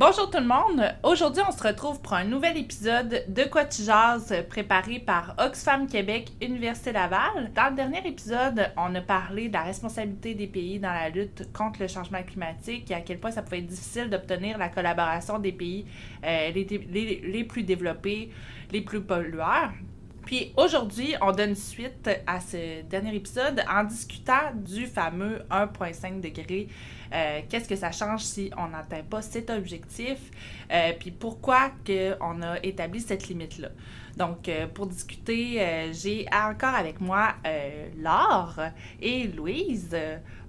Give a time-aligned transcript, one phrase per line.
[0.00, 0.94] Bonjour tout le monde!
[1.02, 5.88] Aujourd'hui, on se retrouve pour un nouvel épisode de Quoi tu jases préparé par Oxfam
[5.88, 7.50] Québec, Université Laval.
[7.52, 11.52] Dans le dernier épisode, on a parlé de la responsabilité des pays dans la lutte
[11.52, 15.40] contre le changement climatique et à quel point ça pouvait être difficile d'obtenir la collaboration
[15.40, 15.84] des pays
[16.24, 18.30] euh, les, les, les plus développés,
[18.70, 19.72] les plus pollueurs.
[20.28, 26.68] Puis aujourd'hui, on donne suite à ce dernier épisode en discutant du fameux 1,5 degré
[27.14, 30.18] euh, qu'est-ce que ça change si on n'atteint pas cet objectif,
[30.70, 31.70] euh, puis pourquoi
[32.20, 33.68] on a établi cette limite-là?
[34.18, 37.28] Donc, euh, pour discuter, j'ai encore avec moi
[37.96, 38.60] Laure
[39.00, 39.96] et Louise.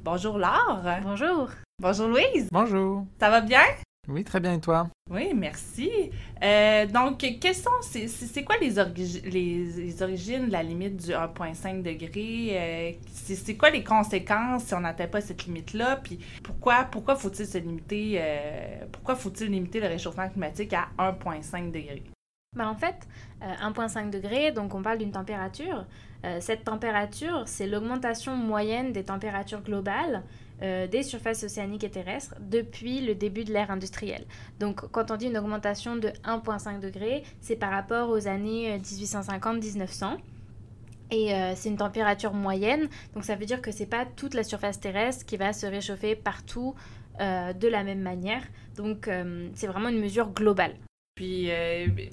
[0.04, 0.84] bonjour Laure.
[1.04, 1.52] Bonjour.
[1.82, 2.50] Bonjour Louise.
[2.52, 3.06] Bonjour.
[3.18, 3.64] Ça va bien?
[4.10, 4.88] Oui, très bien, et toi?
[5.12, 5.92] Oui, merci.
[6.44, 8.74] Euh, donc, quelles sont, c'est quoi les,
[9.26, 12.50] les, origines de la limite du 1,5 degré?
[12.52, 15.98] Euh, c'est quoi les conséquences si on n'atteint pas cette limite-là?
[16.04, 21.72] Puis pourquoi, pourquoi faut-il se limiter, euh, pourquoi faut-il limiter le réchauffement climatique à 1,5
[21.72, 22.04] degré?
[22.56, 23.08] Ben en fait,
[23.42, 25.86] 1,5 degré, donc on parle d'une température.
[26.40, 30.24] cette température, c'est l'augmentation moyenne des températures globales
[30.62, 34.26] euh, des surfaces océaniques et terrestres depuis le début de l'ère industrielle.
[34.60, 40.04] Donc quand on dit une augmentation de 1,5 degré, c'est par rapport aux années 1850-1900.
[40.04, 40.18] Euh,
[41.12, 44.44] et euh, c'est une température moyenne, donc ça veut dire que c'est pas toute la
[44.44, 46.76] surface terrestre qui va se réchauffer partout
[47.20, 48.44] de la même manière.
[48.78, 49.10] Donc
[49.54, 50.76] c'est vraiment une mesure globale.
[51.16, 51.50] Puis,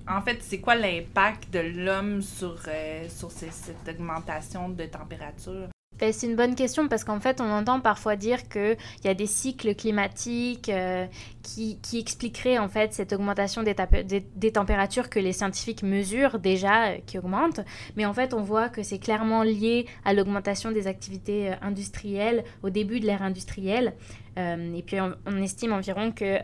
[0.09, 2.61] en fait, c'est quoi l'impact de l'homme sur,
[3.09, 5.69] sur cette augmentation de température?
[5.99, 9.15] Ben, c'est une bonne question parce qu'en fait, on entend parfois dire qu'il y a
[9.15, 11.07] des cycles climatiques euh,
[11.43, 17.19] qui, expliqueraient en fait cette augmentation des, températures que les scientifiques mesurent déjà, euh, qui
[17.19, 17.61] augmentent.
[17.97, 22.45] Mais en fait, on voit que c'est clairement lié à l'augmentation des activités euh, industrielles
[22.63, 23.95] au début de l'ère industrielle.
[24.37, 26.39] et puis, on, estime environ que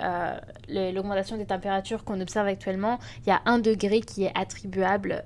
[0.94, 5.22] l'augmentation des températures qu'on observe actuellement, il y a un degré qui est attribuable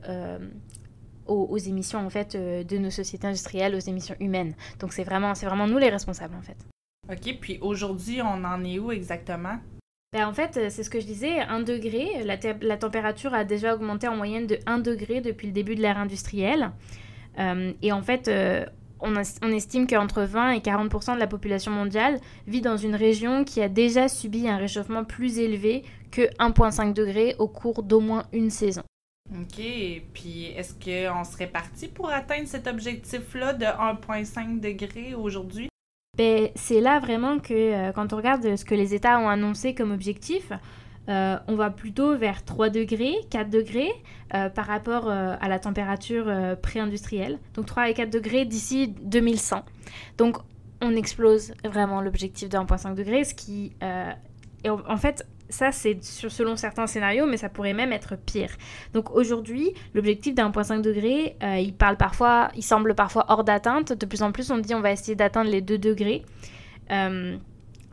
[1.29, 4.55] aux, émissions en fait euh, de nos sociétés industrielles, aux émissions humaines.
[4.81, 6.57] Donc c'est vraiment, c'est vraiment nous les responsables en fait.
[7.11, 9.59] OK, puis aujourd'hui, on en est où exactement?
[10.13, 13.45] Ben, en fait, euh, c'est ce que je disais, 1 degré, la, la, température a
[13.45, 16.71] déjà augmenté en moyenne de 1 degré depuis le début de l'ère industrielle.
[17.39, 18.31] Euh, et en fait,
[19.01, 23.45] on, on, estime qu'entre 20 et 40% de la population mondiale vit dans une région
[23.45, 28.25] qui a déjà subi un réchauffement plus élevé que 1,5 degré au cours d'au moins
[28.33, 28.83] une saison.
[29.33, 29.63] OK.
[30.15, 35.69] Puis est-ce qu'on serait parti pour atteindre cet objectif-là de 1,5 degré aujourd'hui?
[36.17, 39.75] Ben, c'est là vraiment que euh, quand on regarde ce que les États ont annoncé
[39.75, 40.51] comme objectif,
[41.09, 43.93] euh, on va plutôt vers 3 degrés, 4 degrés
[44.35, 46.33] euh, par rapport à la température
[46.63, 47.39] pré-industrielle.
[47.55, 49.65] Donc 3 et 4 degrés d'ici 2100.
[50.17, 50.39] Donc
[50.81, 53.73] on explose vraiment l'objectif de 1,5 degré, ce qui...
[54.65, 58.51] Et en fait, ça, c'est selon certains scénarios, mais ça pourrait même être pire.
[58.95, 63.45] Donc aujourd'hui, l'objectif d'un point 5 degré, euh, il parle parfois, il semble parfois hors
[63.45, 63.93] d'atteinte.
[63.93, 66.25] De plus en plus, on dit on va essayer d'atteindre les 2 degrés.
[66.91, 67.37] Euh,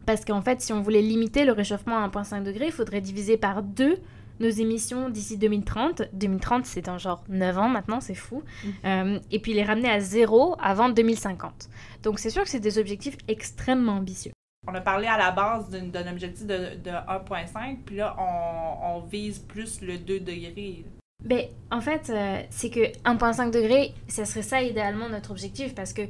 [0.06, 3.38] parce qu'en fait, si on voulait limiter le réchauffement à 1,5 degré, il faudrait diviser
[3.38, 3.98] par 2
[4.40, 6.04] nos émissions d'ici 2030.
[6.14, 8.42] 2030, c'est dans genre 9 ans maintenant, c'est fou.
[8.42, 8.70] Mmh.
[8.86, 11.70] Euh, et puis les ramener à zéro avant 2050.
[12.02, 14.33] Donc c'est sûr que c'est des objectifs extrêmement ambitieux.
[14.68, 19.82] On a parlé à la base d'un objectif de, 1,5, puis là, on, vise plus
[19.82, 20.86] le 2 degrés.
[21.24, 25.94] Ben, en fait, euh, c'est que 1,5 degré, ça serait ça idéalement notre objectif, parce
[25.94, 26.04] que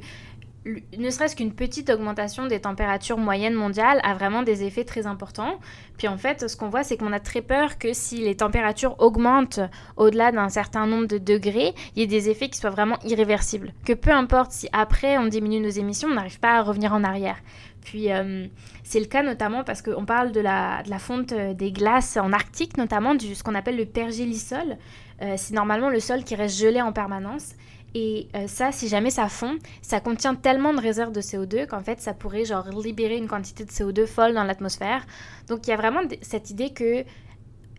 [0.96, 5.58] ne serait-ce qu'une petite augmentation des températures moyennes mondiales a vraiment des effets très importants.
[5.98, 8.96] Puis en fait, ce qu'on voit, c'est qu'on a très peur que si les températures
[8.98, 9.60] augmentent
[9.96, 13.74] au-delà d'un certain nombre de degrés, il y ait des effets qui soient vraiment irréversibles.
[13.84, 17.04] Que peu importe si après on diminue nos émissions, on n'arrive pas à revenir en
[17.04, 17.36] arrière.
[17.84, 18.46] Puis euh,
[18.82, 22.76] c'est le cas notamment parce qu'on parle de la, fonte euh, des glaces en Arctique,
[22.76, 24.78] notamment du ce qu'on appelle le pergélisol.
[25.22, 27.52] Euh, c'est normalement le sol qui reste gelé en permanence.
[27.96, 32.00] Et ça, si jamais ça fond, ça contient tellement de réserves de CO2 qu'en fait,
[32.00, 35.06] ça pourrait genre libérer une quantité de CO2 folle dans l'atmosphère.
[35.46, 37.04] Donc il y a vraiment cette idée que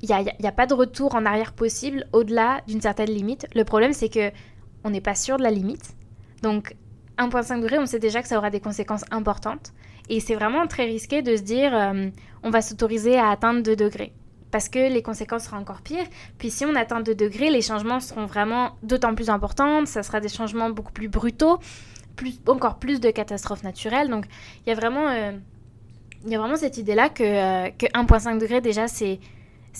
[0.01, 3.45] il n'y a, a, pas de retour en arrière possible au-delà d'une certaine limite.
[3.55, 4.31] Le problème, c'est que
[4.85, 5.97] on n'est pas sûr de la limite.
[6.41, 6.77] Donc
[7.17, 9.73] 1,5 degré, on sait déjà que ça aura des conséquences importantes.
[10.09, 12.09] Et c'est vraiment très risqué de se dire euh,
[12.43, 14.13] on va s'autoriser à atteindre 2 degrés.
[14.51, 16.05] Parce que les conséquences seront encore pires.
[16.37, 19.85] Puis si on atteint 2 degrés, les changements seront vraiment d'autant plus importants.
[19.85, 21.59] Ça sera des changements beaucoup plus brutaux,
[22.15, 24.09] plus, encore plus de catastrophes naturelles.
[24.09, 24.25] Donc
[24.65, 25.31] il y a vraiment, euh,
[26.25, 29.19] y a vraiment cette idée-là que, euh, que 1,5 degré, déjà, c'est,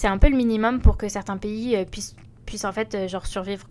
[0.04, 3.66] un peu le minimum pour que certains pays puissent, puissent en fait genre survivre.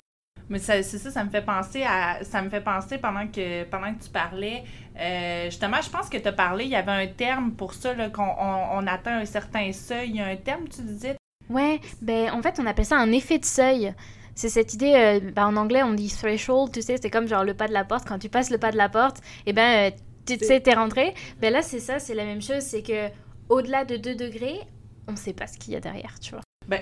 [0.48, 2.22] Mais c'est ça, ça me fait penser à.
[2.22, 4.64] Ça me fait penser pendant que pendant que tu parlais.
[4.98, 7.94] Euh, justement, je pense que tu as parlé, il y avait un terme pour ça,
[8.10, 10.10] qu'on on, atteint un certain seuil.
[10.10, 11.16] Il y a un terme, tu disais?
[11.48, 13.94] Ouais, ben en fait, on appelle ça un effet de seuil.
[14.34, 17.44] C'est cette idée, euh, ben, en anglais, on dit threshold, tu sais, c'est comme genre
[17.44, 18.06] le pas de la porte.
[18.06, 19.96] Quand tu passes le pas de la porte, et eh ben, euh,
[20.26, 21.14] tu sais, t'es rentré.
[21.40, 23.08] Ben là, c'est ça, c'est la même chose, c'est que
[23.48, 24.60] au-delà de 2 degrés,
[25.06, 26.40] on sait pas ce qu'il y a derrière, tu vois.
[26.66, 26.80] Ben,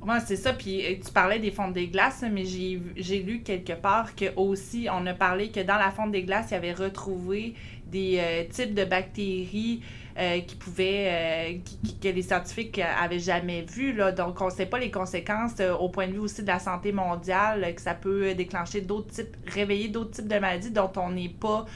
[0.00, 0.52] moi, c'est ça.
[0.52, 4.88] Puis euh, tu parlais des fonds des glaces, mais j'ai lu quelque part que aussi,
[4.90, 7.54] on a parlé que dans la fonte des glaces, il y avait retrouvé
[7.86, 9.82] des euh, types de bactéries
[10.16, 11.60] euh, qui pouvaient,
[12.00, 13.92] que les scientifiques avaient jamais vues.
[13.92, 14.12] Là.
[14.12, 16.92] Donc, on ne sait pas les conséquences au point de vue aussi de la santé
[16.92, 21.28] mondiale, que ça peut déclencher d'autres types, réveiller d'autres types de maladies dont on n'est
[21.28, 21.66] pas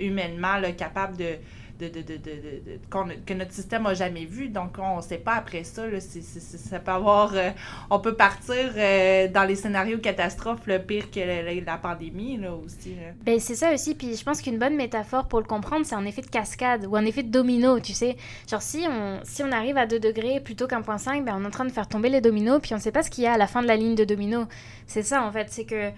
[0.00, 1.36] humainement capable de
[1.78, 4.48] de, de, de, que notre système n'a jamais vu.
[4.48, 5.86] Donc, on ne sait pas après ça.
[5.86, 7.34] Là, ça peut avoir.
[7.34, 7.50] Euh,
[7.90, 12.96] on peut partir euh, dans les scénarios catastrophes le pire que la, pandémie là, aussi.
[13.24, 13.94] Ben, c'est ça aussi.
[13.94, 16.96] Puis je pense qu'une bonne métaphore pour le comprendre, c'est un effet de cascade ou
[16.96, 18.16] un effet de domino, tu sais.
[18.50, 21.44] Genre, si on, si on arrive à 2 degrés plutôt qu'un point 5, ben, on
[21.44, 23.24] est en train de faire tomber les dominos, puis on ne sait pas ce qu'il
[23.24, 24.46] y a à la fin de la ligne de domino.
[24.86, 25.48] C'est ça, en fait.
[25.50, 25.90] C'est que.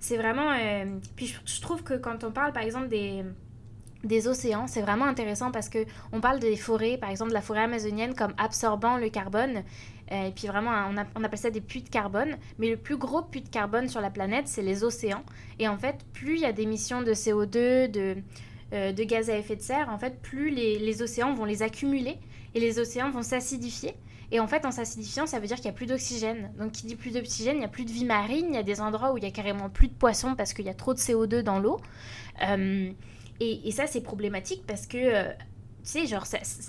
[0.00, 0.52] C'est vraiment.
[0.52, 0.84] Euh,
[1.16, 3.24] puis je trouve que quand on parle, par exemple, des
[4.04, 4.66] des océans.
[4.66, 8.32] C'est vraiment intéressant parce que on parle des forêts, par exemple la forêt amazonienne, comme
[8.38, 9.62] absorbant le carbone.
[10.10, 10.70] Euh, et puis vraiment,
[11.16, 12.36] on, appelle ça des puits de carbone.
[12.58, 15.24] Mais le plus gros puits de carbone sur la planète, c'est les océans.
[15.58, 18.16] Et en fait, plus il y a d'émissions de CO2, de,
[18.72, 21.62] euh, de gaz à effet de serre, en fait, plus les, les océans vont les
[21.62, 22.18] accumuler
[22.54, 23.94] et les océans vont s'acidifier.
[24.30, 26.52] Et en fait, en s'acidifiant, ça veut dire qu'il n'y a plus d'oxygène.
[26.58, 28.62] Donc, qui dit plus d'oxygène, il n'y a plus de vie marine, il y a
[28.62, 30.92] des endroits où il y a carrément plus de poissons parce qu'il y a trop
[30.92, 31.80] de CO2 dans l'eau.
[32.42, 32.90] Euh,
[33.40, 35.32] et, ça, c'est problématique parce que, euh,
[35.84, 36.24] tu sais, genre,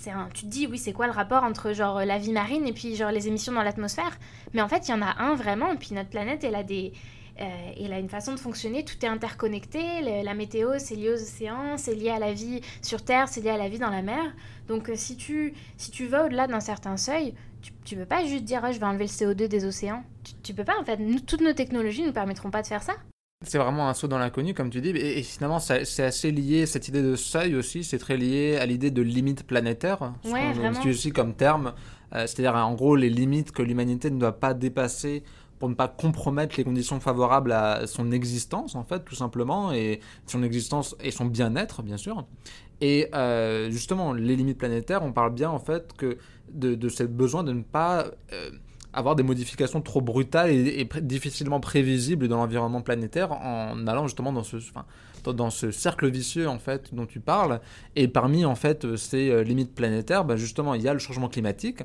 [0.06, 2.72] un, tu te dis, oui, c'est quoi le rapport entre, genre, la vie marine et
[2.72, 4.18] puis, genre, les émissions dans l'atmosphère?
[4.54, 6.62] Mais en fait, il y en a un vraiment, et puis notre planète, elle a
[6.62, 6.92] des...
[7.40, 11.14] Euh, elle a une façon de fonctionner, tout est interconnecté, la météo c'est lié aux
[11.14, 14.02] océans, c'est lié à la vie sur Terre, c'est lié à la vie dans la
[14.02, 14.34] mer.
[14.68, 17.32] Donc euh, si, tu, si tu vas au-delà d'un certain seuil,
[17.62, 20.04] tu, tu peux pas juste dire oh, je vais enlever le CO2 des océans.
[20.22, 22.82] Tu, tu peux pas en fait, toutes nos technologies ne nous permettront pas de faire
[22.82, 22.92] ça.
[23.46, 26.88] C'est vraiment un saut dans l'inconnu, comme tu dis, et, finalement, c'est assez lié, cette
[26.88, 30.74] idée de seuil aussi, c'est très lié à l'idée de limite planétaire, ce ouais, qu'on
[30.74, 31.72] utilise aussi comme terme,
[32.14, 35.22] euh, c'est-à-dire en gros les limites que l'humanité ne doit pas dépasser
[35.58, 40.00] pour ne pas compromettre les conditions favorables à son existence, en fait, tout simplement, et
[40.26, 42.26] son existence et son bien-être, bien sûr.
[42.82, 46.18] Et euh, justement, les limites planétaires, on parle bien, en fait, que
[46.52, 48.04] de, de ce besoin de ne pas...
[48.34, 48.50] Euh,
[48.92, 55.50] avoir des modifications trop brutales et, difficilement prévisibles dans l'environnement planétaire en allant justement dans
[55.50, 57.60] ce, cercle vicieux en fait dont tu parles.
[57.96, 61.28] Et parmi en fait ces euh, limites planétaires, bah, justement il y a le changement
[61.28, 61.82] climatique,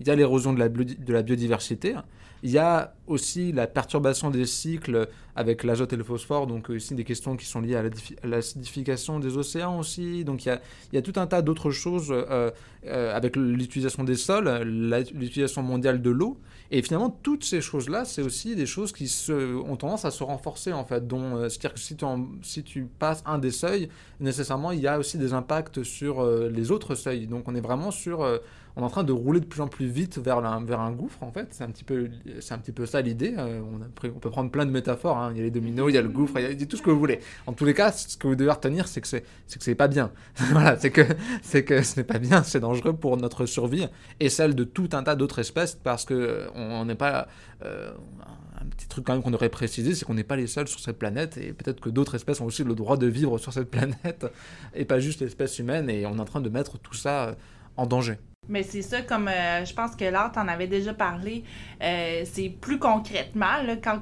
[0.00, 1.94] il y a l'érosion de la biodiversité,
[2.42, 6.94] il y a aussi la perturbation des cycles avec l'azote et le phosphore, donc aussi
[6.94, 7.84] des questions qui sont liées à
[8.24, 10.24] l'acidification des océans aussi.
[10.24, 10.58] Donc il
[10.92, 12.50] y a, tout un tas d'autres choses euh,
[12.86, 16.38] euh, avec l'utilisation des sols, l'utilisation mondiale de l'eau.
[16.70, 20.72] Et finalement, toutes ces choses-là, c'est aussi des choses qui ont tendance à se renforcer
[20.72, 21.04] en fait.
[21.12, 22.04] Euh, c'est-à-dire que si tu,
[22.42, 23.88] si tu passes un des seuils,
[24.20, 27.26] nécessairement, il y a aussi des impacts sur les autres seuils.
[27.26, 28.26] Donc on est vraiment sur
[28.78, 31.24] on est en train de rouler de plus en plus vite vers, vers un gouffre,
[31.24, 31.48] en fait.
[31.50, 32.08] C'est un, petit peu,
[32.50, 33.34] un petit peu ça l'idée.
[33.36, 35.18] Euh, on, peut prendre plein de métaphores.
[35.18, 35.32] Hein.
[35.32, 36.82] Il y a les dominos, il y a le gouffre, il y a tout ce
[36.82, 37.18] que vous voulez.
[37.48, 40.12] En tous les cas, ce que vous devez retenir, c'est que c'est, c'est pas bien.
[40.52, 41.02] voilà, c'est que,
[41.60, 43.88] que ce n'est pas bien, c'est dangereux pour notre survie
[44.20, 47.26] et celle de tout un tas d'autres espèces parce que on n'est pas.
[47.64, 47.90] Euh,
[48.60, 50.80] un petit truc quand même qu'on devrait préciser, c'est qu'on n'est pas les seuls sur
[50.80, 53.70] cette planète et peut-être que d'autres espèces ont aussi le droit de vivre sur cette
[53.70, 54.26] planète
[54.74, 57.36] et pas juste l'espèce humaine et on est en train de mettre tout ça
[57.76, 58.18] en danger.
[58.48, 61.44] Mais c'est ça, comme euh, je pense que tu en avais déjà parlé,
[61.82, 64.00] euh, c'est plus concrètement, là, quand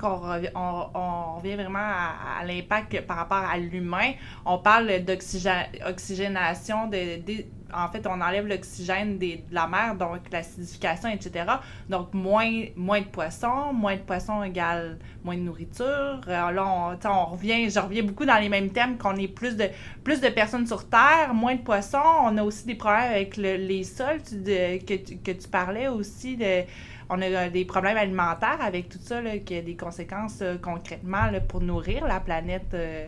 [0.55, 4.13] on, revient vraiment à, l'impact par rapport à l'humain,
[4.45, 7.45] on parle d'oxygénation, de,
[7.75, 11.45] en fait, on enlève l'oxygène de la mer, donc l'acidification, etc.
[11.89, 16.21] Donc, moins, moins de poissons, moins de poissons égale moins de nourriture.
[16.29, 19.57] Alors là, on, on revient, je reviens beaucoup dans les mêmes thèmes, qu'on ait plus
[19.57, 19.67] de,
[20.05, 21.99] plus de personnes sur Terre, moins de poissons.
[22.23, 26.37] On a aussi des problèmes avec les sols que, tu, que parlais aussi.
[26.37, 26.63] De,
[27.09, 31.61] on a des problèmes alimentaires avec tout ça, qui a des conséquences euh, concrètement pour
[31.61, 32.75] nourrir la planète.
[32.75, 33.07] Euh,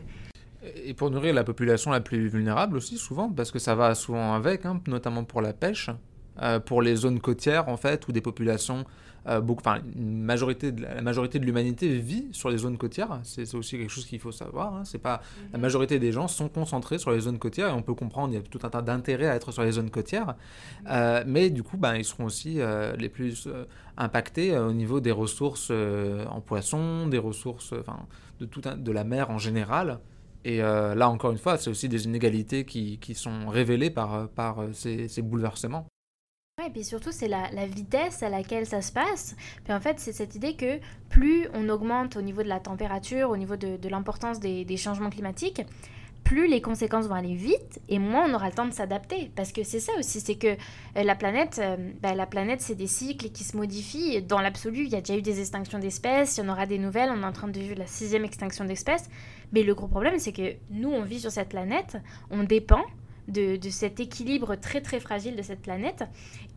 [0.62, 4.34] et pour nourrir la population la plus vulnérable aussi, souvent, parce que ça va souvent
[4.34, 5.90] avec, hein, notamment pour la pêche.
[6.66, 8.84] pour les zones côtières, en fait, où des populations
[9.28, 13.20] euh, beaucoup, enfin, une majorité de, la majorité de l'humanité vit sur les zones côtières.
[13.24, 14.74] C'est aussi quelque chose qu'il faut savoir.
[14.74, 14.84] Hein.
[14.84, 15.20] C'est pas
[15.52, 15.62] la mhm.
[15.62, 18.38] majorité des gens sont concentrés sur les zones côtières et on peut comprendre il y
[18.38, 20.28] a tout un tas d'intérêts à être sur les zones côtières.
[20.28, 20.86] Mhm.
[20.90, 23.48] Euh, mais du coup, ben, ils seront aussi euh, les plus
[23.96, 27.98] impactés au niveau des ressources en poissons, des ressources, enfin,
[28.40, 29.98] de tout de la mer en général.
[30.48, 34.64] Et là, encore une fois, c'est aussi des inégalités qui, qui sont révélées par, par
[34.72, 35.86] ces, ces bouleversements.
[36.58, 39.36] Ouais, et puis surtout, c'est la, la, vitesse à laquelle ça se passe.
[39.62, 43.30] Puis en fait, c'est cette idée que plus on augmente au niveau de la température,
[43.30, 45.62] au niveau de, de l'importance des, des, changements climatiques,
[46.28, 49.30] plus les conséquences vont aller vite et moins on aura le temps de s'adapter.
[49.34, 52.74] Parce que c'est ça aussi, c'est que euh, la planète, euh, bah, la planète, c'est
[52.74, 54.20] des cycles qui se modifient.
[54.20, 56.76] Dans l'absolu, il y a déjà eu des extinctions d'espèces, il y en aura des
[56.76, 59.08] nouvelles, on est en train de vivre la sixième extinction d'espèces.
[59.52, 61.96] Mais le gros problème, c'est que nous, on vit sur cette planète,
[62.30, 62.84] on dépend
[63.28, 66.04] de, cet équilibre très très fragile de cette planète.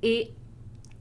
[0.04, 0.32] Et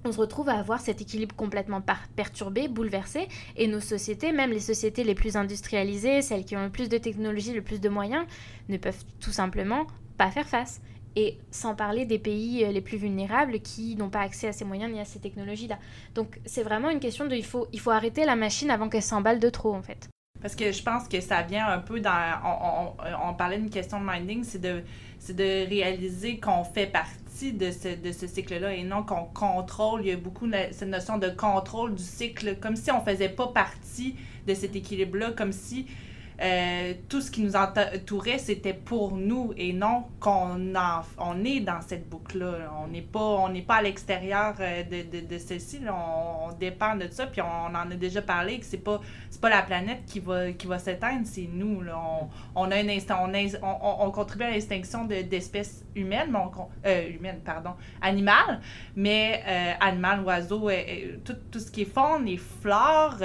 [0.05, 1.83] on se retrouve à avoir cet équilibre complètement
[2.17, 6.71] perturbé, bouleversé, et nos sociétés, même les sociétés les plus industrialisées, celles qui ont le
[6.71, 8.25] plus de technologie, le plus de moyens,
[8.69, 10.81] ne peuvent tout simplement pas faire face.
[11.17, 14.65] Et sans parler des pays euh, les plus vulnérables qui n'ont pas accès à ces
[14.65, 15.77] moyens ni à ces technologies-là.
[16.15, 19.03] Donc c'est vraiment une question de il faut, il faut arrêter la machine avant qu'elle
[19.03, 20.09] s'emballe de trop en fait.
[20.41, 22.95] Parce que je pense que ça vient un peu dans...
[23.25, 24.83] On, parlait d'une question de minding, c'est de
[25.19, 30.03] c'est de réaliser qu'on fait partie de ce, de ce cycle-là et non qu'on contrôle.
[30.03, 33.49] Il y a beaucoup cette notion de contrôle du cycle, comme si on faisait pas
[33.49, 34.17] partie
[34.47, 35.87] de cet équilibre-là, comme si
[36.43, 40.73] euh, tout ce qui nous entourait, c'était pour nous et non qu'on
[41.19, 42.73] on est dans cette boucle-là.
[42.83, 45.81] On n'est pas, on n'est pas à l'extérieur euh, de, de, de celle-ci.
[45.87, 47.27] On, dépend de ça.
[47.27, 50.53] Puis on, en a déjà parlé que c'est pas, c'est pas la planète qui va,
[50.53, 51.83] qui va s'éteindre, c'est nous.
[52.55, 53.29] On, a un instant,
[53.63, 56.39] on, on, contribue à l'extinction d'espèces humaines, mais
[56.87, 57.71] euh, humaines, pardon,
[58.03, 58.61] animales,
[58.97, 59.43] mais
[59.81, 60.71] animales, oiseaux,
[61.25, 63.19] tout, tout, ce qui est faune, les fleurs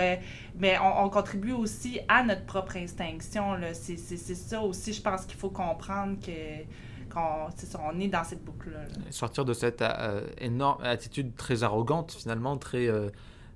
[0.58, 3.56] mais on, contribue aussi à notre propre extinction.
[3.74, 6.64] C'est ça aussi, je pense qu'il faut comprendre que
[7.10, 7.48] qu'on
[7.84, 8.86] on est dans cette boucle-là.
[9.10, 13.10] Sortir de cette euh, énorme attitude très arrogante, finalement, très, euh,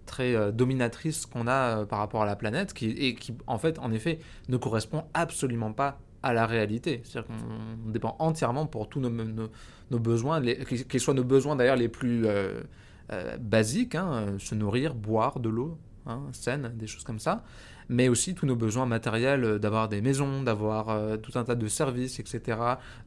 [0.05, 3.79] très euh, dominatrice qu'on a par rapport à la planète, qui, et qui, en fait,
[3.79, 7.01] en effet, ne correspond absolument pas à la réalité.
[7.03, 11.89] C'est-à-dire qu'on dépend entièrement pour tous nos, nos, besoins, qu'ils soient nos besoins d'ailleurs les
[11.89, 12.27] plus
[13.39, 15.77] basiques, hein, se nourrir, boire de l'eau,
[16.09, 17.43] hein, saines, des choses comme ça,
[17.89, 21.55] mais aussi tous nos besoins matériels, euh, d'avoir des maisons, d'avoir euh, tout un tas
[21.55, 22.57] de services, etc.,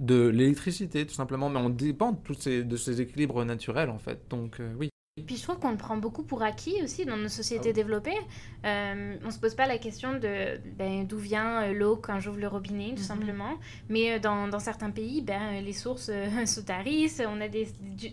[0.00, 3.98] de l'électricité tout simplement, mais on dépend de, tous ces, de ces équilibres naturels en
[3.98, 4.90] fait, donc euh, oui.
[5.18, 7.74] Et puis je trouve qu'on le prend beaucoup pour acquis aussi dans nos sociétés ah
[7.74, 8.16] développées.
[8.64, 12.48] Euh, on se pose pas la question de ben, d'où vient l'eau quand j'ouvre le
[12.48, 13.08] robinet, tout mhm.
[13.08, 13.58] simplement.
[13.90, 16.10] Mais dans, dans, certains pays, ben, les sources
[16.46, 17.20] se tarissent.
[17.28, 17.68] On a des,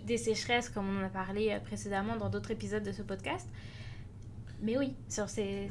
[0.06, 3.48] des, sécheresses, comme on en a parlé précédemment dans d'autres épisodes de ce podcast.
[4.62, 5.68] Mais oui, sur ces...
[5.68, 5.70] Mm.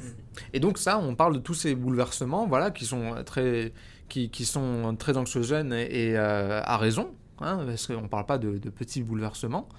[0.53, 3.73] Et donc ça, on parle de tous ces bouleversements, voilà, qui sont très,
[4.09, 8.37] qui, qui sont très anxiogènes et, euh, à raison, hein, parce qu'on ne parle pas
[8.37, 9.69] de, petits bouleversements.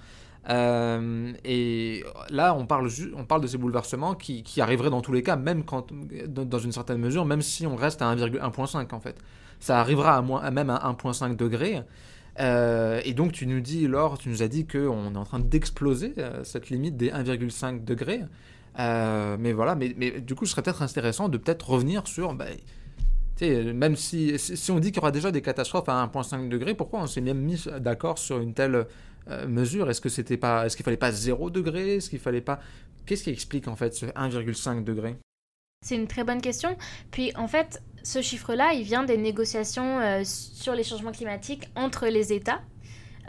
[0.49, 5.13] Euh, et là, on parle, on parle de ces bouleversements qui, qui, arriveraient dans tous
[5.13, 5.87] les cas, même quand,
[6.27, 9.17] dans une certaine mesure, même si on reste à 1,1.5 en fait.
[9.59, 11.83] Ça arrivera à, moins, à même à 1,5 degré.
[12.39, 15.39] Euh, et donc tu nous dis, Laure, tu nous as dit qu'on est en train
[15.39, 18.21] d'exploser cette limite des 1,5 degrés.
[18.79, 22.33] Euh, mais voilà, mais, mais, du coup, ce serait peut-être intéressant de peut-être revenir sur.
[22.33, 22.45] Bah,
[23.41, 27.01] même si, si on dit qu'il y aura déjà des catastrophes à 1,5 degré, pourquoi
[27.01, 28.85] on s'est même mis d'accord sur une telle
[29.29, 29.89] euh, mesure?
[29.89, 31.95] Est-ce que c'était est-ce qu'il fallait pas 0 degré?
[31.95, 32.59] Est-ce qu'il fallait pas
[33.05, 35.17] Qu'est-ce qui explique en fait ce 1,5 degré?
[35.83, 36.77] C'est une très bonne question.
[37.09, 42.07] Puis en fait, ce chiffre-là, il vient des négociations euh, sur les changements climatiques entre
[42.07, 42.61] les États.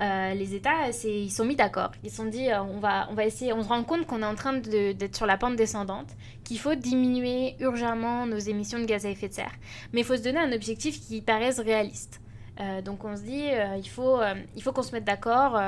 [0.01, 1.93] Euh, les États, ils sont mis d'accord.
[2.03, 4.35] Ils se sont dit, euh, on, va, essayer, on se rend compte qu'on est en
[4.35, 6.09] train d'être sur la pente descendante,
[6.45, 9.53] qu'il faut diminuer urgemment nos émissions de gaz à effet de serre.
[9.93, 12.21] Mais il faut se donner un objectif qui paraisse réaliste.
[12.61, 13.45] Euh, donc on se dit,
[13.77, 15.61] il faut, qu'on se mette d'accord.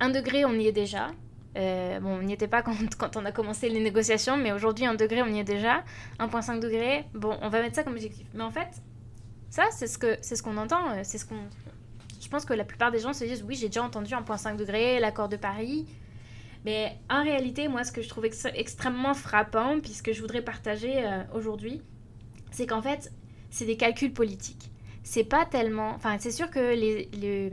[0.00, 1.08] un degré, on y est déjà.
[1.54, 4.94] bon, on n'y était pas quand, quand, on a commencé les négociations, mais aujourd'hui, un
[4.94, 5.84] degré, on y est déjà.
[6.18, 8.26] 1,5 degré, bon, on va mettre ça comme objectif.
[8.34, 8.68] Mais en fait,
[9.50, 11.36] ça, c'est ce qu'on ce qu'on entend, c'est ce qu'on
[12.24, 14.98] je pense que la plupart des gens se disent oui, j'ai déjà entendu 1,5 degré,
[14.98, 15.86] l'accord de Paris.
[16.64, 20.40] Mais en réalité, moi, ce que je trouve extrêmement frappant, puis ce que je voudrais
[20.40, 21.82] partager euh, aujourd'hui,
[22.50, 23.12] c'est qu'en fait,
[23.50, 24.70] c'est des calculs politiques.
[25.02, 25.90] C'est pas tellement.
[25.90, 27.52] Enfin, c'est sûr que les,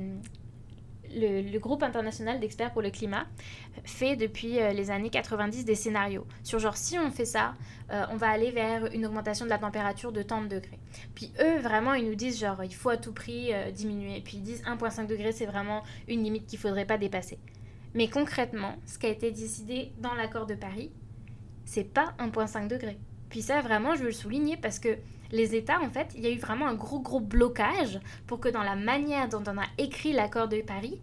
[1.15, 3.25] le, groupe international d'experts pour le climat
[3.83, 7.53] fait depuis euh, les années 90 des scénarios sur genre si on fait ça,
[7.91, 10.79] euh, on va aller vers une augmentation de la température de tant de degrés.
[11.15, 14.21] Puis eux, vraiment, ils nous disent genre il faut à tout prix euh, diminuer.
[14.21, 17.37] Puis ils disent 1,5 degré, c'est vraiment une limite qu'il ne faudrait pas dépasser.
[17.93, 20.91] Mais concrètement, ce qui a été décidé dans l'accord de Paris,
[21.65, 22.97] c'est pas 1,5 degré.
[23.29, 24.97] Puis ça, vraiment, je veux le souligner parce que
[25.31, 28.49] les États, en fait, il y a eu vraiment un gros, gros blocage pour que
[28.49, 31.01] dans la manière dont on a écrit l'accord de Paris,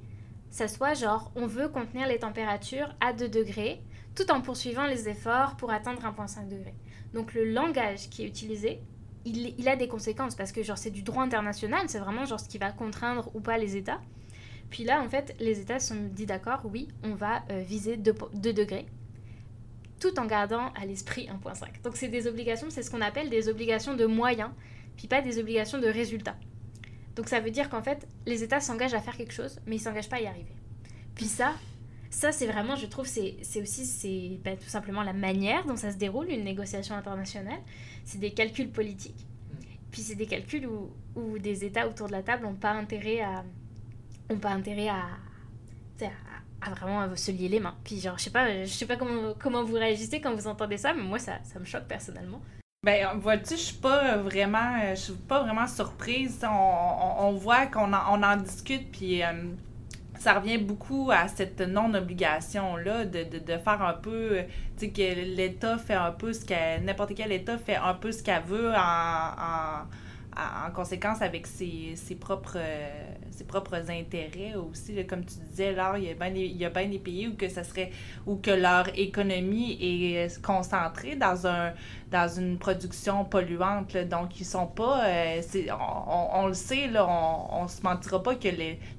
[0.51, 3.83] ça soit genre, on veut contenir les températures à 2 degrés,
[4.15, 6.75] tout en poursuivant les efforts pour atteindre 1,5 degré.
[7.15, 8.81] Donc le langage qui est utilisé,
[9.25, 12.49] il, a des conséquences parce que genre c'est du droit international, c'est vraiment genre ce
[12.49, 14.01] qui va contraindre ou pas les États.
[14.71, 18.15] Puis là, en fait, les États sont dit d'accord, oui, on va euh, viser 2,
[18.35, 18.87] 2 degrés
[19.99, 21.83] tout en gardant à l'esprit 1.5.
[21.83, 24.51] Donc c'est des obligations, c'est ce qu'on appelle des obligations de moyens,
[24.97, 26.37] puis pas des obligations de résultats.
[27.17, 29.81] Donc ça veut dire qu'en fait, les États s'engagent à faire quelque chose, mais ils
[29.81, 30.55] s'engagent pas à y arriver.
[31.15, 31.55] Puis ça,
[32.11, 35.91] ça c'est vraiment, je trouve, c'est aussi c'est ben, tout simplement la manière dont ça
[35.91, 37.59] se déroule une négociation internationale.
[38.05, 39.27] C'est des calculs politiques.
[39.91, 43.21] Puis c'est des calculs où, où, des États autour de la table n'ont pas intérêt
[43.21, 43.45] à,
[44.31, 45.07] ont pas intérêt à,
[46.01, 47.75] à vraiment se lier les mains.
[47.85, 50.77] Puis genre, je sais pas, je sais pas comment, comment vous réagissez quand vous entendez
[50.77, 52.41] ça, mais moi, ça, ça me choque personnellement.
[52.85, 56.41] Ben, vois-tu, je suis pas vraiment, je suis pas vraiment surprise.
[56.45, 59.33] On, on, voit qu'on en, on en discute, puis euh,
[60.19, 64.43] ça revient beaucoup à cette non-obligation-là de, de, de, faire un peu,
[64.77, 68.13] tu sais, que l'État fait un peu ce qu'elle, n'importe quel État fait un peu
[68.13, 69.87] ce qu'elle veut en, en
[70.39, 73.05] en conséquence avec ses, ses propres, euh,
[73.39, 75.05] ses propres intérêts aussi.
[75.07, 77.93] comme tu disais, là, il y a bien des, des pays où que ça serait
[78.27, 81.73] où que leur économie est concentrée dans un
[82.11, 83.97] dans une production polluante.
[83.97, 85.07] Donc, ils sont pas.
[85.07, 88.49] Euh, on, on, le sait, là, on, on se mentira pas que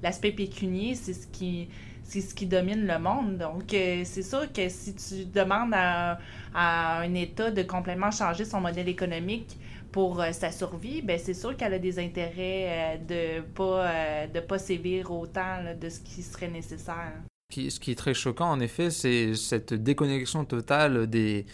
[0.02, 1.68] l'aspect pécunier, c'est ce qui
[2.02, 3.36] c'est ce qui domine le monde.
[3.38, 6.18] Donc, euh, c'est sûr que si tu demandes à,
[6.54, 9.56] à, un État de complètement changer son modèle économique,
[9.92, 14.26] pour euh, sa survie, ben c'est sûr qu'elle a des intérêts euh, de pas euh,
[14.26, 17.14] de pas sévir autant de ce qui serait nécessaire.
[17.52, 21.46] Ce qui est très choquant, en effet, c'est cette déconnexion totale des,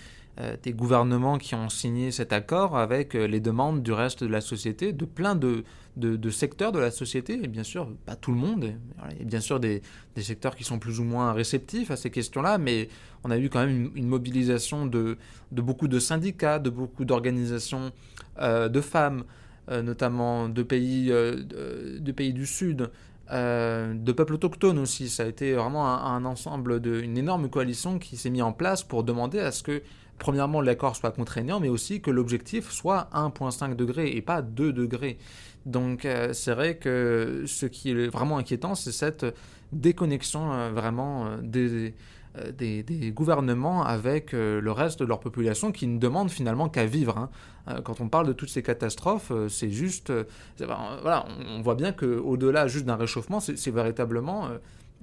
[0.62, 4.93] des gouvernements qui ont signé cet accord avec les demandes du reste de la société,
[4.93, 5.64] de plein de,
[5.97, 8.75] de, secteurs de la société, et bien sûr, pas tout le monde,
[9.19, 9.81] y a bien sûr des,
[10.14, 12.88] des secteurs qui sont plus ou moins réceptifs à ces questions-là, mais
[13.25, 15.16] on a eu quand même une, mobilisation de,
[15.52, 17.93] de beaucoup de syndicats, de beaucoup d'organisations
[18.38, 19.25] euh, de femmes,
[19.71, 22.90] euh, notamment de pays, euh, de, pays du Sud,
[23.31, 25.09] de peuples autochtones aussi.
[25.09, 28.85] Ça a été vraiment un, ensemble, de, une énorme coalition qui s'est mise en place
[28.85, 29.83] pour demander à ce que,
[30.18, 35.18] premièrement, l'accord soit contraignant, mais aussi que l'objectif soit 1,5 degré et pas 2 degrés.
[35.64, 39.26] Donc c'est vrai que ce qui est vraiment inquiétant, c'est cette
[39.72, 41.92] déconnexion vraiment des
[42.38, 46.85] euh, des, gouvernements avec euh, le reste de leur population qui ne demandent finalement qu'à
[46.85, 47.16] vivre.
[47.16, 47.31] Hein.
[47.68, 50.12] Euh, quand on parle de toutes ces catastrophes, c'est juste...
[50.59, 54.48] voilà, on voit bien qu'au-delà juste d'un réchauffement, c'est véritablement...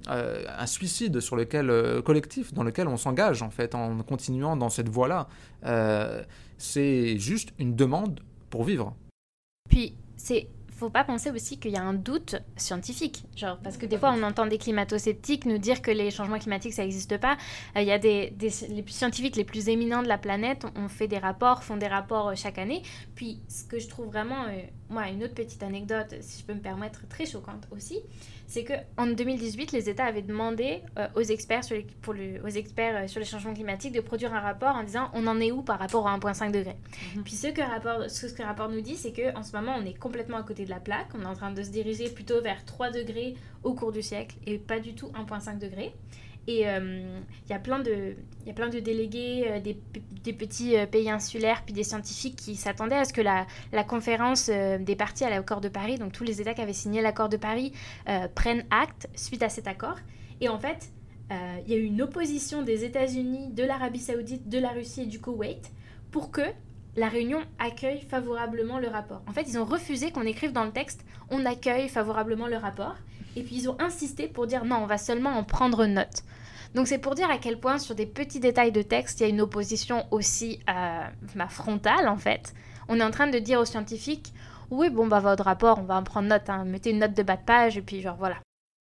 [0.06, 4.88] un suicide sur lequel collectif dans lequel on s'engage en fait en continuant dans cette
[4.88, 5.28] voie-là.
[6.58, 8.94] c'est juste une demande pour vivre.
[9.68, 13.24] Puis c'est faut pas penser aussi qu'il y a un doute scientifique.
[13.36, 16.74] Genre, parce que des fois, on entend des climato-sceptiques nous dire que les changements climatiques,
[16.74, 17.36] ça n'existe pas.
[17.76, 21.08] Euh, il y a des, les scientifiques les plus éminents de la planète ont fait
[21.08, 22.82] des rapports, font des rapports euh, chaque année.
[23.14, 26.54] Puis, ce que je trouve vraiment, euh, moi, une autre petite anecdote, si je peux
[26.54, 28.00] me permettre, très choquante aussi,
[28.46, 30.82] c'est qu'en 2018, les États avaient demandé
[31.14, 34.40] aux experts, sur les, pour le, aux experts sur les changements climatiques de produire un
[34.40, 36.76] rapport en disant on en est où par rapport à 1,5 degré.
[37.16, 37.24] Mhm.
[37.24, 39.84] Puis ce que, rapport, ce que le rapport nous dit, c'est qu'en ce moment, on
[39.84, 41.08] est complètement à côté de la plaque.
[41.18, 44.36] On est en train de se diriger plutôt vers 3 degrés au cours du siècle
[44.46, 45.94] et pas du tout 1,5 degré.
[46.46, 48.14] Et euh, il y, a plein de,
[48.46, 49.78] y a plein de délégués euh, des,
[50.22, 53.82] des, petits euh, pays insulaires, puis des scientifiques qui s'attendaient à ce que la, la
[53.84, 57.28] conférence des parties à l'accord de Paris, donc tous les États qui avaient signé l'accord
[57.28, 57.72] de Paris,
[58.34, 59.96] prennent acte suite à cet accord.
[60.40, 60.90] Et en fait,
[61.30, 65.06] il y a eu une opposition des États-Unis, de l'Arabie saoudite, de la Russie et
[65.06, 65.72] du Koweït
[66.10, 66.42] pour que
[66.96, 69.22] la Réunion accueille favorablement le rapport.
[69.28, 72.96] En fait, ils ont refusé qu'on écrive dans le texte on accueille favorablement le rapport.
[73.36, 76.22] Et puis ils ont insisté pour dire non, on va seulement en prendre note.
[76.74, 79.26] Donc c'est pour dire à quel point sur des petits détails de texte, il y
[79.26, 82.54] a une opposition aussi euh, frontale en fait.
[82.88, 84.32] On est en train de dire aux scientifiques
[84.70, 86.64] oui, bon, bah votre rapport, on va en prendre note, hein.
[86.64, 88.36] mettez une note de bas de page et puis genre voilà.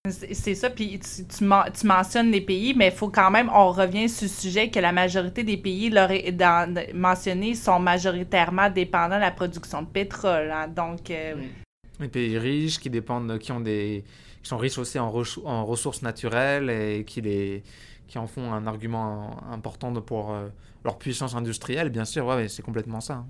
[0.09, 4.09] C'est ça, puis tu, tu, mentionnes les pays, mais il faut quand même, on revient
[4.09, 9.31] sur le sujet que la majorité des pays dans, mentionnés sont majoritairement dépendants de la
[9.31, 10.51] production de pétrole.
[10.51, 10.67] Hein.
[10.67, 11.09] donc.
[11.09, 11.35] Euh,
[12.01, 14.03] les pays riches qui dépendent, qui ont des,
[14.41, 15.09] qui sont riches aussi en,
[15.45, 17.63] en ressources naturelles et qui les,
[18.05, 20.49] qui en font un argument important pour euh,
[20.83, 23.13] leur puissance industrielle, bien sûr, ouais, c'est complètement ça.
[23.13, 23.27] Hein.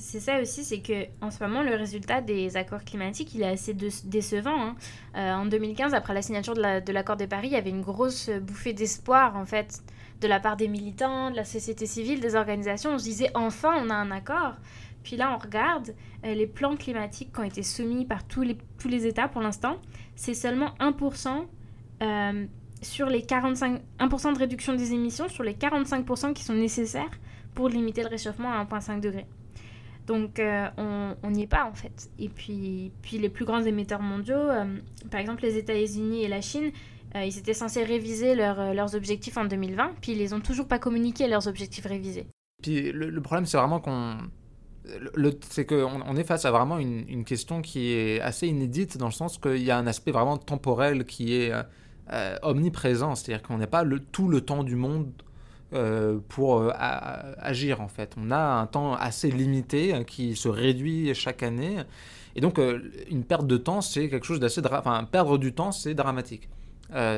[0.00, 3.48] C'est ça aussi, c'est que en ce moment, le résultat des accords climatiques, il est
[3.48, 4.60] assez décevant.
[4.60, 4.76] Hein.
[5.16, 8.30] Euh, en 2015, après la signature de l'accord de, Paris, il y avait une grosse
[8.30, 9.82] bouffée d'espoir, en fait,
[10.20, 12.92] de la part des militants, de la société civile, des organisations.
[12.92, 14.54] On se disait, enfin, on a un accord.
[15.02, 18.56] Puis là, on regarde euh, les plans climatiques qui ont été soumis par tous les,
[18.78, 19.76] tous les États pour l'instant.
[20.16, 21.46] C'est seulement 1%,
[22.02, 22.46] euh,
[22.82, 27.10] sur les 45, 1% de réduction des émissions sur les 45% qui sont nécessaires
[27.54, 29.26] pour limiter le réchauffement à 1,5 degré.
[30.10, 30.66] Donc euh,
[31.22, 32.10] on n'y est pas en fait.
[32.18, 34.64] Et puis, puis les plus grands émetteurs mondiaux, euh,
[35.08, 36.72] par exemple les États-Unis et la Chine,
[37.14, 40.80] euh, ils étaient censés réviser leurs objectifs en 2020, puis ils les ont toujours pas
[40.80, 42.26] communiqué leurs objectifs révisés.
[42.60, 44.16] Puis le, problème c'est vraiment qu'on
[45.48, 49.12] c'est qu'on on est face à vraiment une, question qui est assez inédite dans le
[49.12, 51.52] sens qu'il y a un aspect vraiment temporel qui est
[52.42, 55.12] omniprésent, c'est-à-dire qu'on n'a pas le, tout le temps du monde
[55.72, 56.72] euh, pour euh,
[57.38, 58.16] agir en fait.
[58.20, 61.76] On a un temps assez limité hein, qui se réduit chaque année.
[62.34, 64.60] Et donc euh, une perte de temps, c'est quelque chose d'assez...
[64.66, 66.48] Enfin, perdre du temps, c'est dramatique.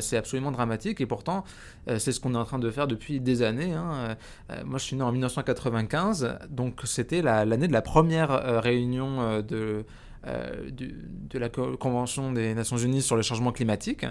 [0.01, 1.45] c'est absolument dramatique et pourtant
[1.87, 3.73] c'est ce qu'on est en train de faire depuis des années.
[3.73, 4.17] Hein.
[4.67, 9.87] moi je suis né en 1995, donc c'était l'année de la première réunion de,
[10.27, 14.05] de la Convention des Nations Unies sur le changement climatique.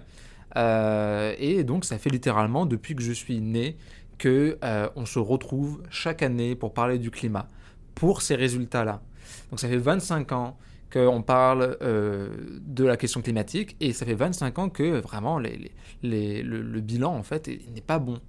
[0.55, 3.77] et donc ça fait littéralement depuis que je suis né
[4.21, 7.47] que euh, on se retrouve chaque année pour parler du climat,
[7.95, 9.01] pour ces résultats-là.
[9.49, 10.57] Donc ça fait 25 ans
[10.93, 12.29] qu'on parle euh,
[12.61, 15.71] de la question climatique et ça fait 25 ans que vraiment les,
[16.03, 18.19] le, bilan en fait n'est pas bon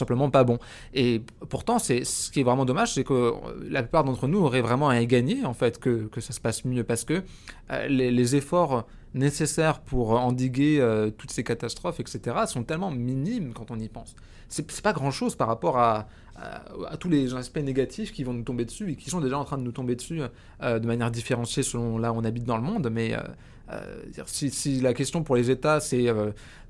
[0.00, 0.58] simplement pas bon.
[0.94, 3.32] Et pourtant, c'est ce qui est vraiment dommage, c'est que
[3.68, 6.40] la plupart d'entre nous auraient vraiment à y gagner en fait que, que ça se
[6.40, 7.22] passe mieux parce que
[7.70, 10.78] euh, les, efforts nécessaires pour endiguer
[11.18, 14.14] toutes ces catastrophes, etc., sont tellement minimes quand on y pense
[14.50, 16.08] c'est pas grand chose par rapport à,
[16.98, 19.58] tous les aspects négatifs qui vont nous tomber dessus et qui sont déjà en train
[19.58, 20.22] de nous tomber dessus
[20.62, 22.88] euh, de manière différenciée selon là où on habite dans le monde.
[22.90, 23.24] Mais euh, euh,
[24.26, 26.06] si, si, la question pour les États c'est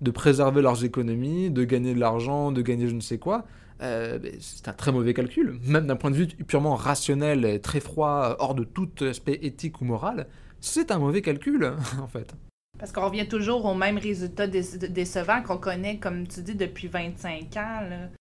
[0.00, 3.46] de préserver leurs économies, de gagner de l'argent, de gagner je ne sais quoi,
[3.80, 8.36] ben, c'est un très mauvais calcul, même d'un point de vue purement rationnel, très froid,
[8.38, 10.26] hors de tout aspect éthique ou moral.
[10.60, 12.34] C'est un mauvais calcul, en fait.
[12.78, 17.56] Parce qu'on revient toujours au même résultat décevant qu'on connaît, comme tu dis, depuis 25
[17.56, 17.80] ans.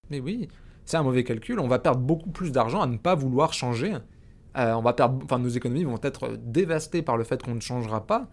[0.09, 0.49] Mais oui,
[0.85, 1.59] c'est un mauvais calcul.
[1.59, 3.93] On va perdre beaucoup plus d'argent à ne pas vouloir changer.
[4.57, 7.61] Euh, on va perdre, enfin, nos économies vont être dévastées par le fait qu'on ne
[7.61, 8.27] changera pas.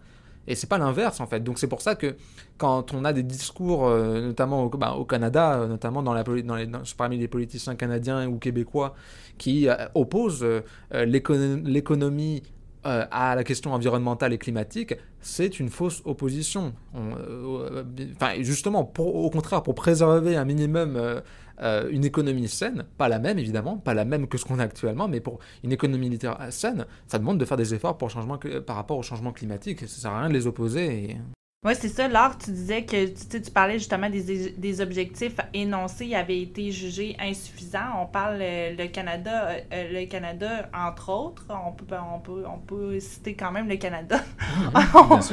[0.47, 1.41] Et c'est pas l'inverse en fait.
[1.41, 2.15] Donc c'est pour ça que
[2.57, 6.23] quand on a des discours, euh, notamment au, bah, Canada, euh, notamment dans les,
[6.97, 8.95] parmi les politiciens canadiens ou québécois,
[9.37, 10.45] qui opposent
[10.91, 12.43] l'économie
[12.87, 16.73] euh, à la question environnementale et climatique, c'est une fausse opposition.
[16.95, 17.83] Euh,
[18.15, 21.21] enfin, justement, au contraire, pour préserver un minimum
[21.61, 24.63] euh, une économie saine, pas la même évidemment, pas la même que ce qu'on a
[24.63, 26.17] actuellement, mais pour une économie
[26.49, 29.81] saine, ça demande de faire des efforts pour changement, par rapport au changement climatique.
[29.81, 31.17] Ça sert à rien de les opposer.
[31.65, 32.07] Oui, c'est ça.
[32.07, 37.17] Laure, tu disais que tu, tu parlais justement des, des, objectifs énoncés avaient été jugés
[37.19, 37.99] insuffisants.
[37.99, 41.47] On parle euh, le Canada, euh, le Canada entre autres.
[41.49, 44.23] On peut, on peut, on peut citer quand même le Canada.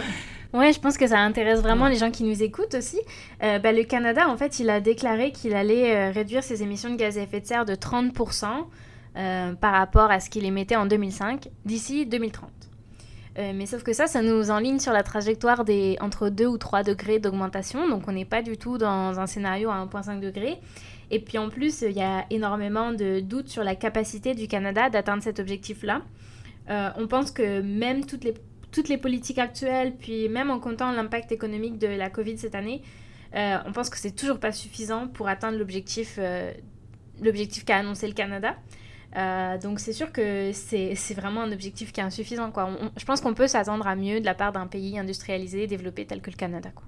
[0.55, 3.01] Oui, je pense que ça intéresse vraiment les gens qui nous écoutent aussi.
[3.43, 6.95] Euh, ben, le Canada, en fait, il a déclaré qu'il allait réduire ses émissions de
[6.95, 11.49] gaz à effet de serre de 30% par rapport à ce qu'il émettait en 2005
[11.65, 12.51] d'ici 2030.
[13.37, 16.59] Euh, mais sauf que ça, ça nous enligne sur la trajectoire des entre 2 ou
[16.59, 17.89] 3 degrés d'augmentation.
[17.89, 20.59] Donc on n'est pas du tout dans un scénario à 1,5 degré.
[21.11, 24.89] Et puis en plus, il y a énormément de doutes sur la capacité du Canada
[24.89, 26.03] d'atteindre cet objectif-là.
[26.71, 28.35] Euh, on pense que même toutes les,
[28.71, 32.83] toutes les politiques actuelles, puis même en comptant l'impact économique de la Covid cette année,
[33.35, 36.21] euh, on pense que c'est toujours pas suffisant pour atteindre l'objectif
[37.23, 38.57] l'objectif qu'a annoncé le Canada.
[39.17, 42.51] Euh, donc c'est sûr que c'est vraiment un objectif qui est insuffisant.
[42.51, 42.71] Quoi.
[42.97, 46.21] je pense qu'on peut s'attendre à mieux de la part d'un pays industrialisé, développé tel
[46.21, 46.71] que le Canada.
[46.75, 46.85] Quoi.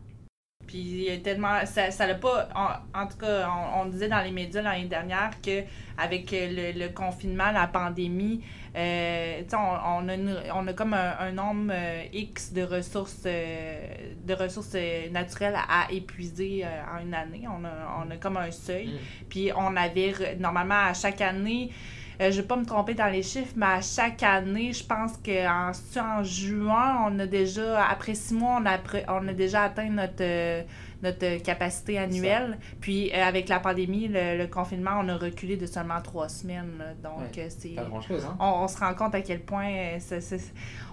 [0.67, 1.65] Puis il y a tellement.
[1.65, 2.49] Ça, ça pas.
[2.95, 7.69] En, tout cas, on, disait dans les médias l'année dernière qu'avec le, le confinement, la
[7.69, 8.43] pandémie,
[8.77, 10.17] euh, on, on, a
[10.55, 14.77] on a comme un, nombre euh, X de ressources, de ressources
[15.11, 17.45] naturelles à, épuiser en une année.
[17.47, 18.89] On a, on a comme un seuil.
[18.89, 19.27] Mm.
[19.29, 21.71] Puis on avait normalement à chaque année.
[22.21, 24.85] Euh, je ne vais pas me tromper dans les chiffres, mais à chaque année, je
[24.85, 29.65] pense qu'en en juin, on a déjà, après six mois, on a, on a déjà
[29.65, 30.63] atteint notre, euh,
[31.03, 32.59] notre capacité annuelle.
[32.81, 36.83] Puis euh, avec la pandémie, le, confinement, on a reculé de seulement trois semaines.
[37.03, 37.71] Donc, c'est.
[37.71, 38.37] Pas grand-chose, hein?
[38.41, 39.99] on, se rend compte à quel point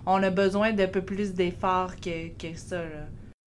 [0.06, 2.82] on a besoin d'un peu plus d'efforts que, que ça.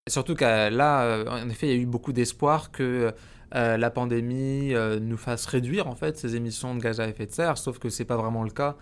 [0.08, 3.12] Surtout que là, en effet, il y a eu beaucoup d'espoir que
[3.54, 7.26] euh, la pandémie euh, nous fasse réduire en fait ces émissions de gaz à effet
[7.26, 8.76] de serre, sauf que c'est pas vraiment le cas.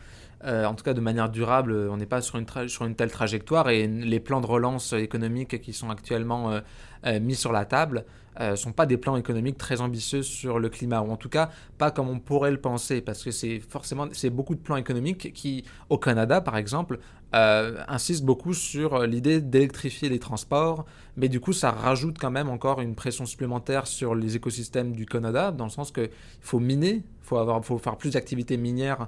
[0.44, 3.86] Euh, en tout cas de manière durable, on n'est pas sur une, telle trajectoire et
[3.86, 6.60] les plans de relance économique qui sont actuellement euh,
[7.06, 8.04] euh, mis sur la table
[8.40, 11.50] ne sont pas des plans économiques très ambitieux sur le climat, ou en tout cas
[11.78, 15.32] pas comme on pourrait le penser, parce que c'est forcément c'est beaucoup de plans économiques
[15.32, 16.98] qui, au Canada par exemple,
[17.32, 20.84] insistent beaucoup sur l'idée d'électrifier les transports,
[21.16, 25.06] mais du coup ça rajoute quand même encore une pression supplémentaire sur les écosystèmes du
[25.06, 29.06] Canada, dans le sens qu'il faut miner, il faut, faut faire plus d'activités minières euh,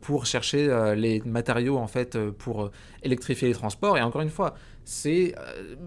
[0.00, 2.70] pour chercher euh, les matériaux en fait euh, pour
[3.02, 3.96] électrifier les transports.
[3.98, 4.54] Et encore une fois,
[4.84, 5.34] c'est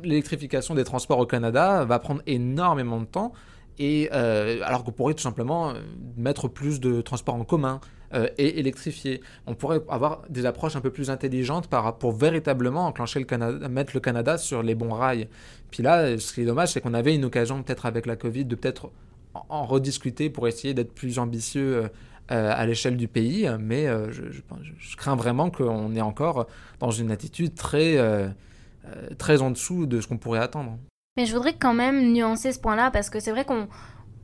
[0.03, 3.33] l'électrification des transports au Canada va prendre énormément de temps.
[3.79, 5.73] Et alors qu'on pourrait tout simplement
[6.15, 7.81] mettre plus de transports en commun
[8.37, 9.21] et électrifier.
[9.47, 11.67] On pourrait avoir des approches un peu plus intelligentes
[11.99, 15.27] pour véritablement enclencher le Canada, mettre le Canada sur les bons rails.
[15.71, 18.45] Puis là, ce qui est dommage, c'est qu'on avait une occasion peut-être avec la Covid
[18.45, 18.91] de peut-être
[19.33, 21.87] en rediscuter pour essayer d'être plus ambitieux euh,
[22.29, 26.47] à l'échelle du pays, mais euh, je, crains vraiment qu'on est encore
[26.79, 28.29] dans une attitude très, euh,
[29.17, 30.77] très en dessous de ce qu'on pourrait attendre.
[31.17, 33.67] Mais je voudrais quand même nuancer ce point-là, parce que c'est vrai qu'on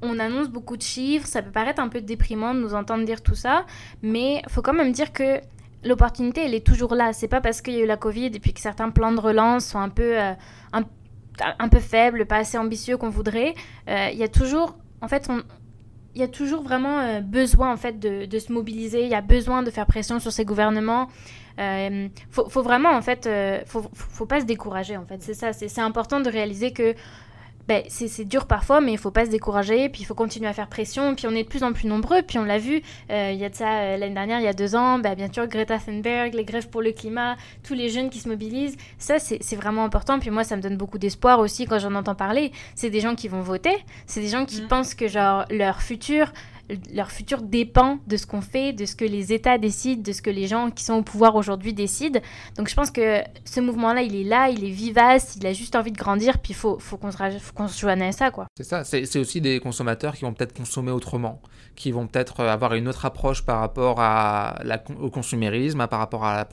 [0.01, 3.21] on annonce beaucoup de chiffres, ça peut paraître un peu déprimant de nous entendre dire
[3.21, 3.65] tout ça,
[4.01, 5.41] mais faut quand même dire que
[5.83, 7.11] l'opportunité, elle est toujours là.
[7.11, 9.19] C'est pas parce qu'il y a eu la Covid et puis que certains plans de
[9.19, 13.53] relance sont un peu, un, peu faibles, pas assez ambitieux qu'on voudrait.
[13.87, 15.43] Il y a toujours, en fait, on,
[16.19, 19.63] y a toujours vraiment euh, besoin en fait de, se mobiliser, il y a besoin
[19.63, 21.07] de faire pression sur ces gouvernements.
[21.59, 25.21] Euh, faut, faut, vraiment en fait, euh, faut, pas se décourager en fait.
[25.21, 26.95] C'est ça, c'est important de réaliser que
[27.69, 30.53] ben, c'est dur parfois, mais il faut pas se décourager, puis il faut continuer à
[30.53, 33.29] faire pression, puis on est de plus en plus nombreux, puis on l'a vu, euh,
[33.31, 35.31] il y a de ça euh, l'année dernière, il y a deux ans, ben, bien
[35.31, 39.19] sûr Greta Thunberg, les grèves pour le climat, tous les jeunes qui se mobilisent, ça
[39.19, 42.51] c'est vraiment important, puis moi ça me donne beaucoup d'espoir aussi quand j'en entends parler,
[42.73, 43.77] c'est des gens qui vont voter,
[44.07, 44.67] c'est des gens qui mm.
[44.67, 46.33] pensent que genre leur futur
[46.93, 50.21] leur futur dépend de ce qu'on fait, de ce que les États décident, de ce
[50.21, 52.19] que les gens qui sont au pouvoir aujourd'hui décident.
[52.57, 55.75] Donc je pense que ce mouvement-là, il est là, il est vivace, il a juste
[55.75, 58.31] envie de grandir, puis il faut, faut qu'on se, joigne à ça.
[58.57, 61.41] C'est ça, c'est aussi des consommateurs qui vont peut-être consommer autrement,
[61.75, 63.99] qui vont peut-être avoir une autre approche par rapport
[64.99, 66.47] au consumérisme, par rapport à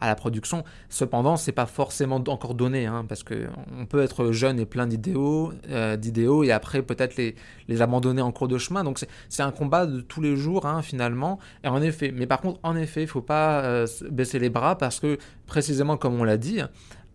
[0.00, 0.64] la, production.
[0.88, 3.46] Cependant, c'est pas forcément encore donné, hein, parce que
[3.78, 7.36] on peut être jeune et plein d'idéaux, euh, d'idéaux, et après peut-être les,
[7.68, 8.84] les abandonner en cours de chemin.
[8.84, 11.38] Donc c'est un combat de tous les jours, hein, finalement.
[11.62, 14.76] Et en effet, mais par contre, en effet, il faut pas euh, baisser les bras
[14.76, 16.60] parce que précisément comme on l'a dit.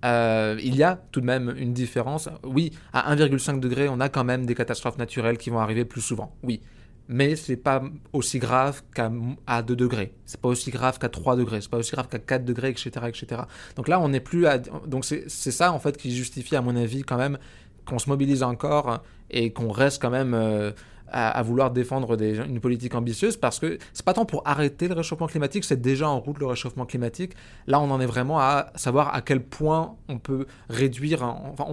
[0.06, 2.30] Euh, il y a tout de même une différence.
[2.44, 6.02] Oui, à 1,5 degré, on a quand même des catastrophes naturelles qui vont arriver plus
[6.02, 6.36] souvent.
[6.44, 6.62] Oui,
[7.08, 7.82] mais c'est pas
[8.14, 11.92] aussi grave qu'à 2 degrés, c'est pas aussi grave qu'à 3 degrés, c'est pas aussi
[11.92, 13.42] grave qu'à 4 degrés, etc., etc.
[13.76, 14.60] Donc là, on n'est plus à...
[14.60, 17.40] Donc c'est ça, en fait, qui justifie, à mon avis, quand même,
[17.86, 20.72] qu'on se mobilise encore et qu'on reste quand même euh,
[21.12, 25.28] à, vouloir défendre une politique ambitieuse, parce que c'est pas tant pour arrêter le réchauffement
[25.28, 27.34] climatique, c'est déjà en route le réchauffement climatique.
[27.68, 31.66] Là, on en est vraiment à savoir à quel point on peut réduire enfin,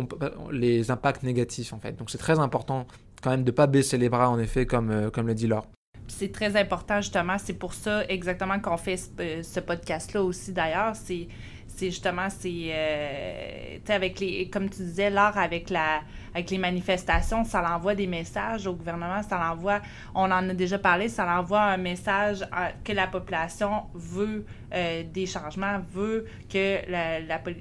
[0.53, 1.97] les impacts négatifs, en fait.
[1.97, 2.87] Donc c'est très important
[3.23, 5.67] quand même de pas baisser les bras, en effet, comme, euh, comme le dit Laure.
[6.07, 7.39] C'est très important, justement.
[7.39, 10.95] C'est pour ça exactement qu'on fait ce, euh, ce podcast-là aussi, d'ailleurs.
[10.95, 11.27] C'est
[11.75, 16.03] c'est justement c'est euh, avec les comme tu disais l'art avec la
[16.35, 19.81] avec les manifestations ça l'envoie des messages au gouvernement ça l'envoie
[20.15, 22.45] on en a déjà parlé ça l'envoie un message
[22.85, 26.81] que la population veut des changements veut que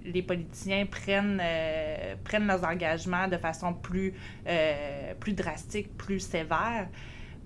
[0.05, 1.41] les politiciens prennent
[2.23, 4.13] prennent leurs engagements de façon plus
[5.19, 6.87] plus drastique plus sévère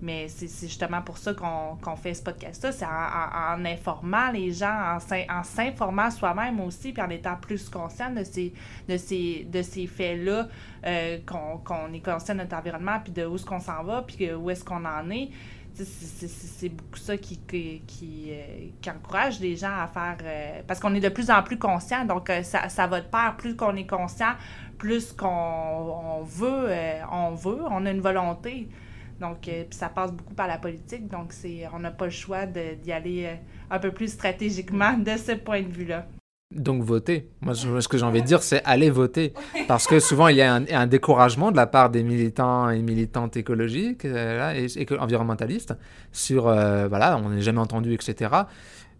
[0.00, 5.42] mais c'est justement pour ça qu'on fait ce podcast-là, c'est en, informant les gens, en,
[5.42, 8.52] s'informant soi-même aussi, puis en étant plus conscient de ces,
[8.88, 10.48] de ces, de ces faits-là,
[10.86, 14.32] euh, qu'on est conscient de notre environnement, puis de où est-ce qu'on s'en va, puis
[14.32, 15.30] où est-ce qu'on en est.
[15.74, 20.16] C'est beaucoup ça qui, qui, qui, euh, encourage les gens à faire.
[20.22, 23.36] Euh, parce qu'on est de plus en plus conscient, donc ça, ça va de pair.
[23.36, 24.32] Plus qu'on est conscient,
[24.76, 26.70] plus qu'on veut,
[27.12, 28.68] on veut, on a une volonté.
[29.20, 31.08] Donc, euh, ça passe beaucoup par la politique.
[31.08, 33.34] Donc, c'est, on n'a pas le choix d'y aller euh,
[33.70, 36.06] un peu plus stratégiquement de ce point de vue-là.
[36.54, 37.28] Donc, voter.
[37.42, 39.34] Moi, ce que j'ai envie de dire, c'est aller voter.
[39.66, 43.36] Parce que souvent, il y a un, découragement de la part des militants et militantes
[43.36, 45.74] écologiques euh, et, environnementalistes
[46.10, 48.30] sur, voilà, on n'est jamais entendu, etc.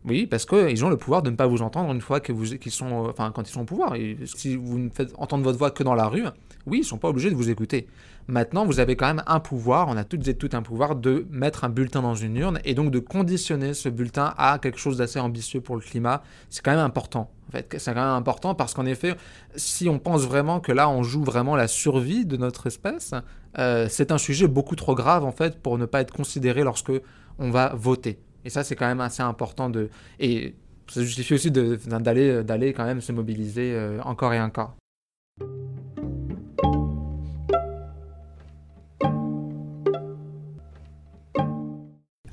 [0.05, 3.07] Oui, parce qu'ils ont le pouvoir de ne pas vous entendre une fois qu'ils sont,
[3.09, 3.95] enfin, quand ils sont au pouvoir.
[4.27, 6.25] Si vous ne faites entendre votre voix que dans la rue,
[6.67, 7.89] oui, ils ne sont pas obligés de vous écouter.
[8.31, 11.27] Maintenant, vous avez quand même un pouvoir, on a toutes et toutes un pouvoir de
[11.31, 14.99] mettre un bulletin dans une urne et donc de conditionner ce bulletin à quelque chose
[14.99, 16.23] d'assez ambitieux pour le climat.
[16.51, 17.31] C'est quand même important.
[17.49, 19.15] En fait, c'est quand même important parce qu'en effet,
[19.57, 23.15] si on pense vraiment que là, on joue vraiment la survie de notre espèce,
[23.59, 26.93] euh, c'est un sujet beaucoup trop grave en fait pour ne pas être considéré lorsque
[27.39, 28.19] on va voter.
[28.45, 29.89] Et ça, c'est quand même assez important de.
[30.21, 30.55] Et
[30.87, 34.75] ça justifie aussi d'aller d'aller quand même se mobiliser euh, encore et encore.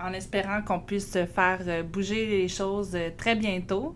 [0.05, 3.95] En espérant qu'on puisse faire euh, bouger les choses euh, très bientôt.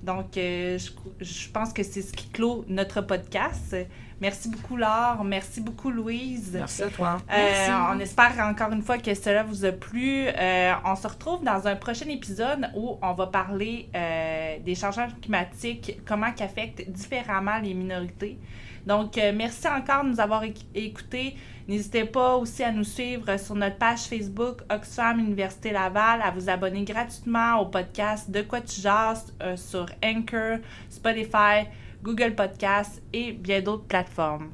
[0.00, 0.78] Donc, je,
[1.20, 3.76] je, pense que c'est ce qui clôt notre podcast.
[4.20, 5.24] Merci beaucoup, Laure.
[5.24, 6.50] Merci beaucoup, Louise.
[6.52, 7.22] Merci à toi.
[7.32, 10.26] Euh, on espère encore une fois que cela vous a plu.
[10.28, 15.08] Euh, on se retrouve dans un prochain épisode où on va parler euh, des changements
[15.22, 18.38] climatiques, comment ils affectent différemment les minorités.
[18.86, 20.42] Donc, merci encore de nous avoir
[20.74, 21.36] écoutés.
[21.68, 26.48] N'hésitez pas aussi à nous suivre sur notre page Facebook Oxfam Université Laval, à vous
[26.48, 31.68] abonner gratuitement au podcast De quoi tu jases sur Anchor, Spotify,
[32.02, 34.50] Google Podcasts et bien d'autres plateformes.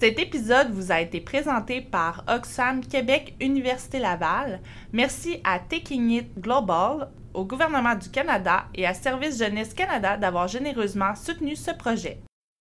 [0.00, 4.60] Cet épisode vous a été présenté par Oxfam Québec Université Laval.
[4.92, 10.48] Merci à Taking It Global, au gouvernement du Canada et à Service Jeunesse Canada d'avoir
[10.48, 12.20] généreusement soutenu ce projet.